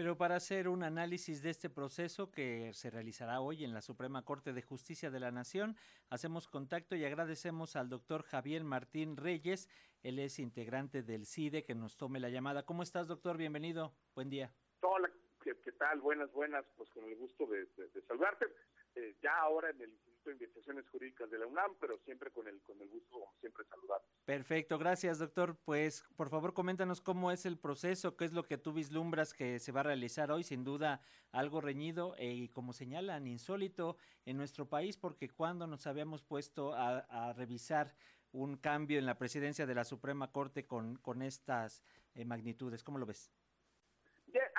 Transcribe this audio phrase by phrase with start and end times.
[0.00, 4.24] Pero para hacer un análisis de este proceso que se realizará hoy en la Suprema
[4.24, 5.76] Corte de Justicia de la Nación,
[6.08, 9.68] hacemos contacto y agradecemos al doctor Javier Martín Reyes.
[10.02, 12.64] Él es integrante del CIDE que nos tome la llamada.
[12.64, 13.36] ¿Cómo estás, doctor?
[13.36, 13.92] Bienvenido.
[14.14, 14.54] Buen día.
[14.80, 15.10] Hola,
[15.42, 16.00] ¿qué, tal?
[16.00, 16.64] Buenas, buenas.
[16.78, 17.68] Pues con el gusto de,
[18.08, 18.46] saludarte.
[18.94, 22.60] Eh, ya ahora en el de Investigaciones Jurídicas de la UNAM, pero siempre con el,
[22.62, 24.00] con el gusto, como siempre, saludar.
[24.24, 25.56] Perfecto, gracias, doctor.
[25.64, 29.58] Pues, por favor, coméntanos cómo es el proceso, qué es lo que tú vislumbras que
[29.58, 31.00] se va a realizar hoy, sin duda
[31.32, 36.74] algo reñido e, y, como señalan, insólito en nuestro país, porque cuando nos habíamos puesto
[36.74, 37.94] a, revisar
[38.32, 41.82] un cambio en la presidencia de la Suprema Corte con, con estas
[42.14, 43.32] eh, magnitudes, ¿cómo lo ves?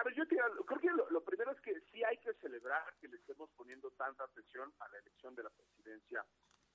[0.01, 3.17] A ver, yo creo que lo, primero es que sí hay que celebrar que le
[3.17, 6.25] estemos poniendo tanta atención a la elección de la presidencia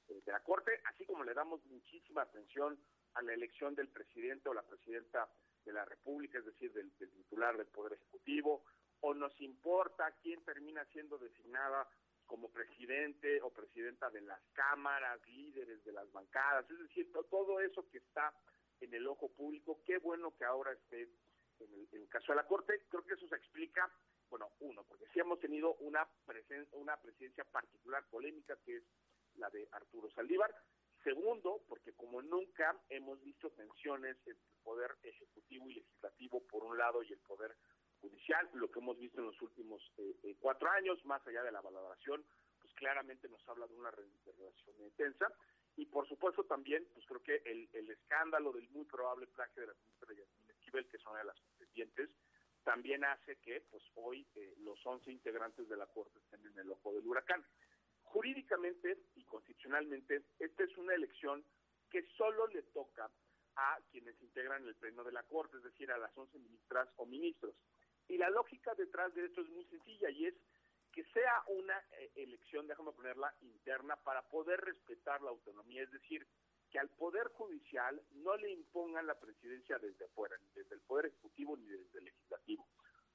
[0.06, 2.78] eh, de la Corte, así como le damos muchísima atención
[3.14, 5.28] a la elección del presidente o la presidenta
[5.64, 8.62] de la República, es decir, del, titular del Poder Ejecutivo,
[9.00, 11.88] o nos importa quién termina siendo designada
[12.26, 17.88] como presidente o presidenta de las cámaras, líderes de las bancadas, es decir, todo eso
[17.90, 18.32] que está
[18.78, 21.08] en el ojo público, qué bueno que ahora esté
[21.60, 23.90] en el, caso de la Corte, creo que eso se explica,
[24.28, 26.06] bueno, uno, porque sí hemos tenido una,
[26.72, 28.84] una presidencia particular polémica, que es
[29.36, 30.54] la de Arturo Saldívar.
[31.02, 36.76] Segundo, porque como nunca hemos visto tensiones entre el poder ejecutivo y legislativo por un
[36.76, 37.56] lado y el poder
[38.00, 41.52] judicial, lo que hemos visto en los últimos eh, eh, cuatro años, más allá de
[41.52, 42.24] la valoración,
[42.60, 45.32] pues claramente nos habla de una relación intensa.
[45.76, 49.68] Y por supuesto también, pues creo que el, el escándalo del muy probable plagio de
[49.68, 52.10] la ministra Yasmín Esquivel, que es una de las contendientes,
[52.64, 56.70] también hace que pues hoy eh, los 11 integrantes de la Corte estén en el
[56.72, 57.44] ojo del huracán.
[58.02, 61.44] Jurídicamente y constitucionalmente, esta es una elección
[61.90, 63.10] que solo le toca
[63.56, 67.06] a quienes integran el pleno de la Corte, es decir, a las 11 ministras o
[67.06, 67.54] ministros.
[68.08, 70.34] Y la lógica detrás de esto es muy sencilla y es
[70.92, 76.26] que sea una eh, elección, déjame ponerla, interna para poder respetar la autonomía, es decir,
[76.76, 81.06] que al Poder Judicial no le impongan la presidencia desde afuera, ni desde el Poder
[81.06, 82.68] Ejecutivo ni desde el Legislativo.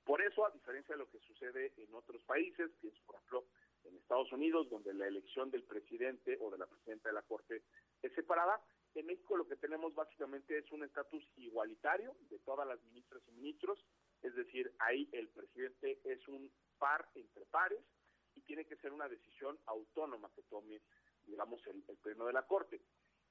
[0.03, 3.45] Por eso, a diferencia de lo que sucede en otros países, es por ejemplo
[3.83, 7.61] en Estados Unidos, donde la elección del presidente o de la presidenta de la Corte
[8.01, 8.59] es separada,
[8.95, 13.31] en México lo que tenemos básicamente es un estatus igualitario de todas las ministras y
[13.33, 13.85] ministros,
[14.23, 17.83] es decir, ahí el presidente es un par entre pares
[18.33, 20.81] y tiene que ser una decisión autónoma que tome,
[21.27, 22.81] digamos, el, pleno de la Corte.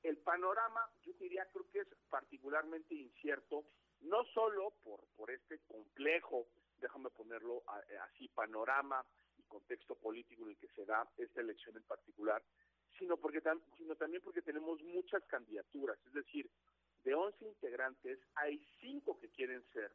[0.03, 3.65] El panorama, yo diría, creo que es particularmente incierto,
[4.01, 6.47] no solo por, por este complejo,
[6.81, 9.05] déjame ponerlo eh, así, panorama
[9.37, 12.43] y contexto político en el que se da esta elección en particular,
[12.99, 13.43] sino, porque
[13.77, 16.51] sino también porque tenemos muchas candidaturas, es decir,
[17.05, 19.93] de 11 integrantes hay 5 que quieren ser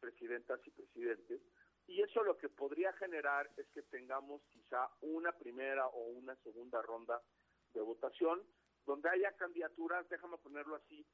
[0.00, 1.40] presidentas y presidentes,
[1.86, 6.82] y eso lo que podría generar es que tengamos quizá una primera o una segunda
[6.82, 7.22] ronda
[7.72, 8.42] de votación
[8.86, 11.04] donde haya candidaturas, déjame ponerlo así,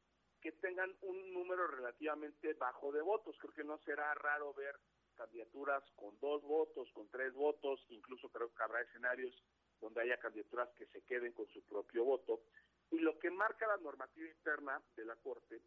[0.40, 3.36] que tengan un número relativamente bajo de votos.
[3.40, 4.76] Creo que no será raro ver
[5.14, 9.34] candidaturas con dos votos, con tres votos, incluso creo que habrá escenarios
[9.80, 12.42] donde haya candidaturas que se queden con su propio voto.
[12.90, 15.60] Y lo que marca la normativa interna de la Corte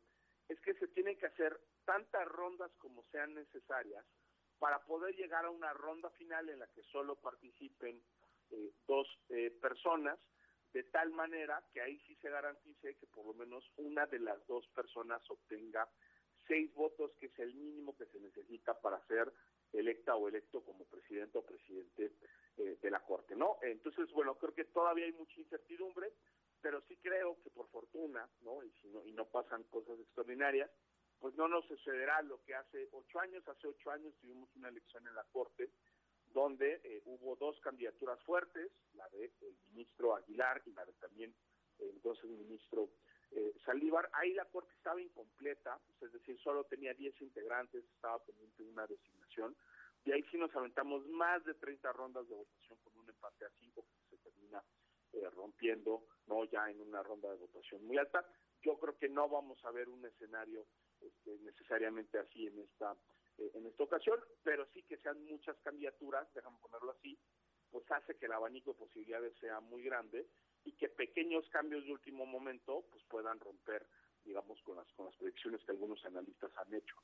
[0.47, 4.05] es que se tienen que hacer tantas rondas como sean necesarias
[4.59, 8.01] para poder llegar a una ronda final en la que solo participen
[8.51, 10.19] eh, dos eh, personas,
[10.75, 14.46] de tal manera que ahí sí se garantice que por lo menos una de las
[14.46, 15.88] dos personas obtenga
[16.50, 19.31] seis votos, que es el mínimo que se necesita para ser
[19.72, 22.12] electa o electo como presidente o presidente
[22.58, 23.58] eh, de la Corte, ¿no?
[23.62, 26.12] Entonces, bueno, creo que todavía hay mucha incertidumbre,
[26.62, 28.62] pero sí creo que por fortuna, ¿no?
[28.62, 30.69] Y, si no, y no pasan cosas extraordinarias,
[31.19, 33.47] pues no nos sucederá lo que hace ocho años.
[33.47, 35.72] Hace ocho años tuvimos una elección en la Corte
[36.35, 39.31] donde eh, hubo dos candidaturas fuertes, la del
[39.72, 41.34] ministro Aguilar y la de también
[41.79, 42.90] eh, entonces el ministro
[43.31, 44.09] eh, Saldívar.
[44.12, 48.70] Ahí la Corte estaba incompleta, pues, es decir, solo tenía diez integrantes, estaba pendiente de
[48.70, 49.55] una designación.
[50.03, 53.49] Y ahí sí nos aventamos más de 30 rondas de votación con un empate a
[53.58, 54.61] cinco que se termina
[55.14, 58.26] eh, rompiendo, no ya en una ronda de votación muy alta.
[58.61, 60.67] Yo creo que no vamos a ver un escenario
[60.99, 62.93] este, necesariamente así en esta
[63.37, 67.17] eh, en esta ocasión, pero sí que sean muchas candidaturas, déjame ponerlo así,
[67.72, 70.28] pues hace que el abanico de posibilidades sea muy grande
[70.64, 73.87] y que pequeños cambios de último momento pues puedan romper,
[74.23, 76.96] digamos, con las con las predicciones que algunos analistas han hecho.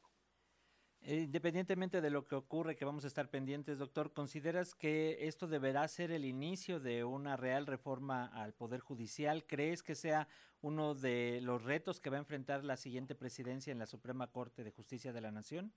[1.04, 5.48] Eh, independientemente de lo que ocurre, que vamos a estar pendientes, doctor, ¿consideras que esto
[5.48, 9.48] deberá ser el inicio de una real reforma al Poder Judicial?
[9.48, 10.28] ¿Crees que sea
[10.62, 14.64] uno de los retos que va a enfrentar la siguiente presidencia en la Suprema Corte
[14.64, 15.74] de Justicia de la Nación?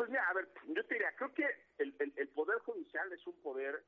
[0.00, 1.44] Pues mira, a ver, yo te diría, creo que
[1.76, 3.84] el, el, Poder Judicial es un poder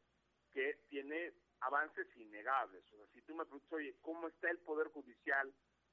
[0.53, 2.85] que tiene avances innegables.
[2.93, 5.50] O sea, si tú me preguntas, oye, ¿cómo está el Poder Judicial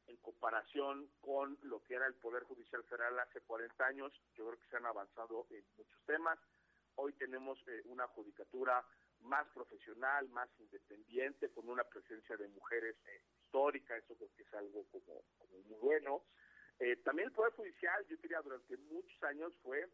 [0.08, 4.12] en comparación con lo que era el Poder Judicial Federal hace 40 años?
[4.36, 6.38] Yo creo que se han avanzado en muchos temas.
[6.96, 8.86] Hoy tenemos eh, una judicatura
[9.22, 14.54] más profesional, más independiente, con una presencia de mujeres eh, histórica, eso creo que es
[14.54, 15.24] algo como,
[15.64, 16.26] muy bueno.
[16.78, 19.88] Eh, también el Poder Judicial, yo diría, durante muchos años fue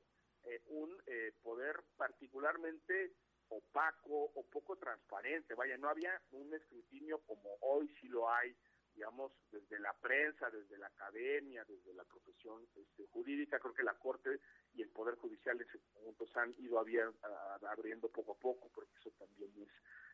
[0.45, 3.13] eh, un eh, poder particularmente
[3.49, 5.55] opaco o poco transparente.
[5.55, 8.55] Vaya, no había un escrutinio como hoy sí lo hay,
[8.93, 13.59] digamos, desde la prensa, desde la academia, desde la profesión este, jurídica.
[13.59, 14.39] Creo que la Corte
[14.73, 18.97] y el Poder Judicial en ese momento se han ido abriendo poco a poco, porque
[18.99, 19.69] eso también es,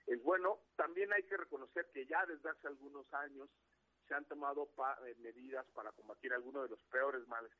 [0.08, 0.62] es bueno.
[0.76, 3.50] También hay que reconocer que ya desde hace algunos años
[4.08, 4.70] se han tomado
[5.06, 7.52] eh, medidas para combatir algunos de los peores males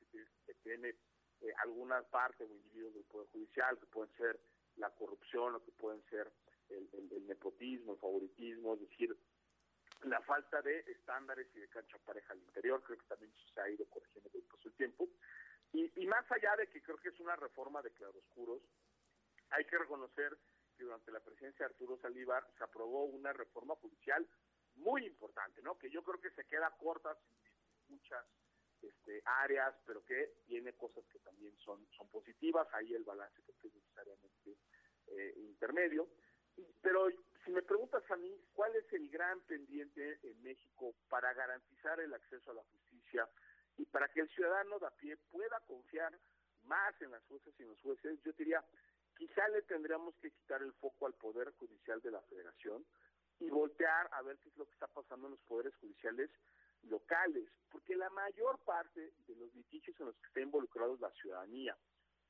[0.46, 0.96] que tiene
[1.42, 4.40] eh, alguna parte o individuos del Poder Judicial, que pueden ser
[4.78, 6.32] la corrupción o que pueden ser
[6.70, 9.18] el, nepotismo, el favoritismo, es decir,
[10.04, 13.70] la falta de estándares y de cancha pareja al interior, creo que también se ha
[13.70, 15.10] ido corrigiendo con el tiempo.
[15.74, 18.62] Y, y, más allá de que creo que es una reforma de claroscuros,
[19.52, 20.38] hay que reconocer
[20.78, 24.28] que durante la presidencia de Arturo Salívar se aprobó una reforma judicial
[24.76, 25.78] muy importante, ¿no?
[25.78, 28.26] Que yo creo que se queda corta sin muchas
[28.82, 33.52] este, áreas, pero que tiene cosas que también son, son positivas, ahí el balance que
[33.52, 34.58] es necesariamente
[35.08, 36.08] eh, intermedio.
[36.82, 37.08] Pero
[37.46, 42.14] si me preguntas a mí, ¿cuál es el gran pendiente en México para garantizar el
[42.14, 43.28] acceso a la justicia
[43.78, 46.18] y para que el ciudadano de a pie pueda confiar
[46.64, 48.22] más en las jueces y en los jueces?
[48.24, 48.64] Yo diría,
[49.18, 52.86] quizá le tendríamos que quitar el foco al Poder Judicial de la Federación
[53.40, 56.30] y voltear a ver qué es lo que está pasando en los poderes judiciales
[56.84, 61.78] locales, porque la mayor parte de los litigios en los que está involucrados la ciudadanía,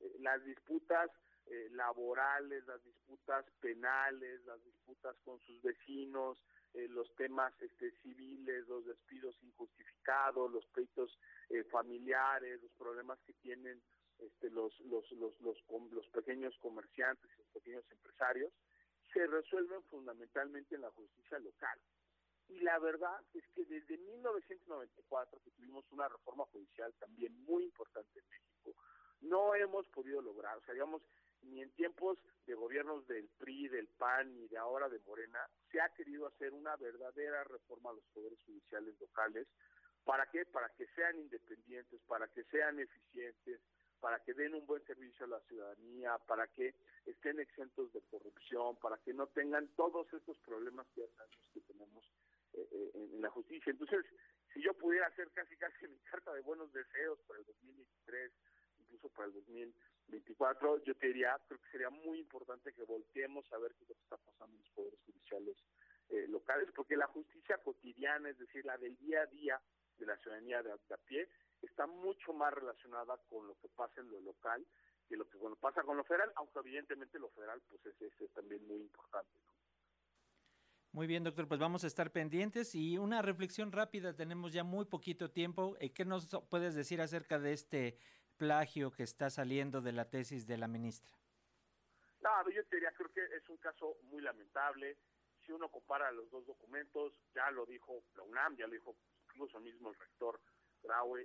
[0.00, 1.10] eh, las disputas
[1.46, 6.38] eh, laborales, las disputas penales, las disputas con sus vecinos,
[6.74, 11.18] eh, los temas este, civiles, los despidos injustificados, los pleitos
[11.70, 13.82] familiares, los problemas que tienen
[14.18, 15.58] este, los, los, los, los,
[15.90, 18.52] los pequeños comerciantes los pequeños empresarios,
[19.12, 21.78] se resuelven fundamentalmente en la justicia local.
[22.52, 28.18] Y la verdad es que desde 1994, que tuvimos una reforma judicial también muy importante
[28.18, 28.74] en México,
[29.22, 31.02] no hemos podido lograr, o sea, digamos,
[31.42, 35.38] ni en tiempos de gobiernos del PRI, del PAN y de ahora de Morena,
[35.70, 39.48] se ha querido hacer una verdadera reforma a los poderes judiciales locales.
[40.04, 40.44] ¿Para qué?
[40.44, 43.60] Para que sean independientes, para que sean eficientes,
[43.98, 46.74] para que den un buen servicio a la ciudadanía, para que
[47.06, 51.02] estén exentos de corrupción, para que no tengan todos estos problemas que
[51.52, 51.61] que tenemos
[52.54, 53.70] eh, en, la justicia.
[53.70, 54.04] Entonces,
[54.52, 58.32] si yo pudiera hacer casi casi mi carta de buenos deseos para el 2023,
[58.80, 63.58] incluso para el 2024, yo te diría, creo que sería muy importante que volteemos a
[63.58, 65.56] ver qué es lo que está pasando en los poderes judiciales
[66.10, 69.62] eh, locales, porque la justicia cotidiana, es decir, la del día a día
[69.98, 71.28] de la ciudadanía de a pie,
[71.62, 74.66] está mucho más relacionada con lo que pasa en lo local
[75.08, 78.66] que lo que pasa con lo federal, aunque evidentemente lo federal pues es, es, también
[78.66, 79.30] muy importante.
[80.92, 84.84] Muy bien, doctor, pues vamos a estar pendientes y una reflexión rápida, tenemos ya muy
[84.84, 85.74] poquito tiempo.
[85.80, 87.96] Eh, ¿Qué nos puedes decir acerca de este
[88.36, 91.16] plagio que está saliendo de la tesis de la ministra?
[92.20, 94.98] No, yo te diría, creo que es un caso muy lamentable.
[95.46, 98.94] Si uno compara los dos documentos, ya lo dijo la UNAM, ya lo dijo
[99.24, 100.38] incluso mismo el rector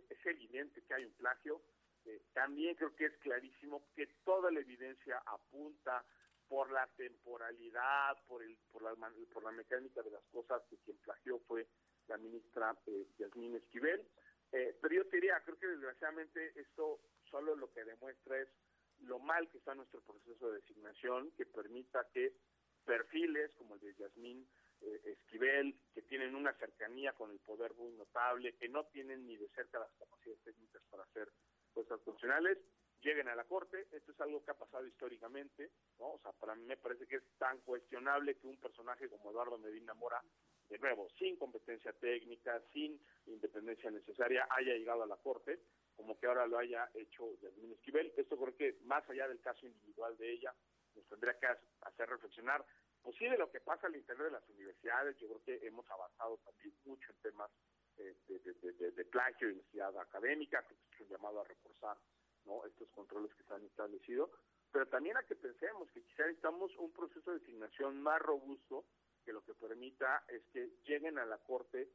[0.09, 1.61] es evidente que hay un plagio.
[2.05, 6.05] Eh, también creo que es clarísimo que toda la evidencia apunta
[6.47, 8.95] por la temporalidad, por el por la,
[9.33, 11.67] por la mecánica de las cosas, que quien plagió fue
[12.07, 14.07] la ministra eh, Yasmín Esquivel.
[14.51, 18.47] Eh, pero yo te diría, creo que desgraciadamente esto solo lo que demuestra es
[19.01, 22.33] lo mal que está nuestro proceso de designación, que permita que
[22.85, 24.47] perfiles como el de Yasmín
[24.81, 29.35] eh, Esquivel, que tienen una cercanía con el poder muy notable, que no tienen ni
[29.35, 31.29] de cerca las capacidades técnicas para hacer
[31.73, 32.57] cosas funcionales,
[33.01, 33.87] lleguen a la Corte.
[33.91, 36.13] Esto es algo que ha pasado históricamente, ¿no?
[36.13, 39.57] O sea, para mí me parece que es tan cuestionable que un personaje como Eduardo
[39.57, 40.21] Medina Mora,
[40.69, 45.59] de nuevo, sin competencia técnica, sin independencia necesaria, haya llegado a la Corte,
[45.95, 48.13] como que ahora lo haya hecho Yasmín Esquivel.
[48.17, 50.53] Esto creo que, más allá del caso individual de ella,
[50.95, 51.47] nos tendría que
[51.81, 52.65] hacer reflexionar
[53.07, 55.89] pues sí de lo que pasa al interior de las universidades, yo creo que hemos
[55.89, 57.49] avanzado también mucho en temas
[57.97, 61.97] eh, de, plagio y necesidad académica, que es un llamado a reforzar
[62.47, 62.65] ¿no?
[62.65, 64.31] estos controles que se han establecido,
[64.71, 68.85] pero también a que pensemos que quizá necesitamos un proceso de designación más robusto
[69.23, 71.89] que lo que permita es que lleguen a la Corte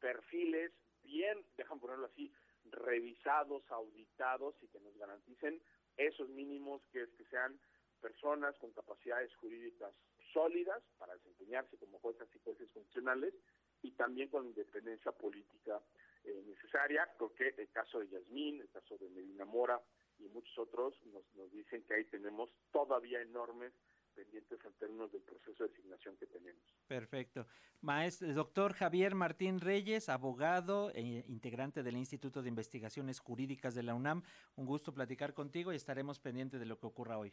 [0.00, 0.72] perfiles
[1.02, 2.32] bien, dejan ponerlo así,
[2.64, 5.60] revisados, auditados y que nos garanticen
[5.96, 7.58] esos mínimos que es que sean
[8.00, 9.92] personas con capacidades jurídicas
[10.32, 13.34] sólidas para desempeñarse como juezas y jueces funcionales
[13.82, 15.80] y también con independencia política
[16.28, 17.08] eh, necesaria.
[17.18, 19.80] porque el caso de Yasmín, el caso de Medina Mora
[20.18, 23.72] y muchos otros nos, nos dicen que ahí tenemos todavía enormes
[24.14, 26.62] pendientes en términos del proceso de asignación que tenemos.
[26.88, 27.46] Perfecto.
[27.80, 33.94] Maestro, doctor Javier Martín Reyes, abogado e integrante del Instituto de Investigaciones Jurídicas de la
[33.94, 34.24] UNAM.
[34.56, 37.32] Un gusto platicar contigo y estaremos pendientes de lo que ocurra hoy.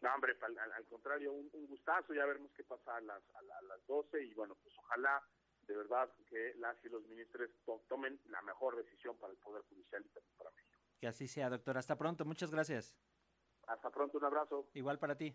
[0.00, 4.24] No, hombre, al, contrario, un, gustazo, ya veremos qué pasa a las, a, las 12
[4.24, 5.22] y bueno, pues ojalá
[5.66, 7.50] de verdad que las y los ministros
[7.88, 10.82] tomen la mejor decisión para el Poder Judicial y también para México.
[10.98, 11.78] Que así sea, doctor.
[11.78, 12.96] Hasta pronto, muchas gracias.
[13.66, 14.68] Hasta pronto, un abrazo.
[14.74, 15.34] Igual para ti.